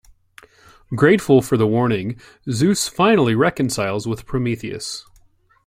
[0.95, 2.19] Grateful for the warning,
[2.49, 5.05] Zeus finally reconciles with Prometheus.